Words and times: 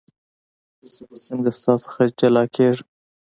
زه 0.93 1.01
به 1.09 1.17
څنګه 1.27 1.49
ستا 1.57 1.73
څخه 1.83 2.01
جلا 2.19 2.43
کېږم. 2.55 2.87